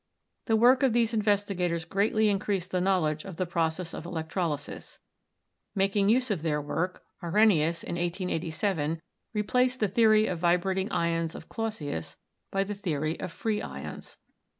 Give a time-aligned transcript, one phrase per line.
[0.47, 4.97] The work of these investigators greatly increased the knowledge of the process of electrolysis.
[5.75, 8.99] Making use of their work, Arrhenius, in 1887,
[9.35, 12.15] replaced the theory of vibrating ions of Clausius
[12.49, 14.17] by the theory of free ions.